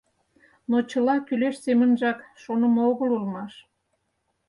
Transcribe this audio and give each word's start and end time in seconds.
Но 0.69 0.77
чыла 0.89 1.15
кӱлеш 1.27 1.55
семынжак 1.65 2.17
шонымо 2.41 2.81
огыл 2.91 3.09
улмаш. 3.17 3.53